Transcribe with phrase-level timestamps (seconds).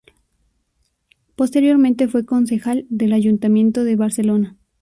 [1.35, 4.57] Posteriormente fue concejal del ayuntamiento de Barcelona.